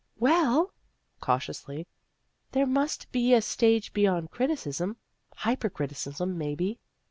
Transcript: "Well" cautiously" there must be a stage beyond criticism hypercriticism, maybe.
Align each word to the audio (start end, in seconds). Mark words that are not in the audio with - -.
"Well" 0.29 0.73
cautiously" 1.21 1.85
there 2.53 2.65
must 2.65 3.11
be 3.11 3.35
a 3.35 3.41
stage 3.43 3.93
beyond 3.93 4.31
criticism 4.31 4.97
hypercriticism, 5.37 6.37
maybe. 6.39 6.79